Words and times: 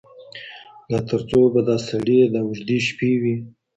لا 0.91 0.99
تر 1.09 1.21
څو 1.29 1.39
به 1.53 1.61
دا 1.69 1.75
سړې 1.89 2.19
دا 2.33 2.41
اوږدې 2.47 2.77
شپې 2.87 3.11
وي 3.21 3.35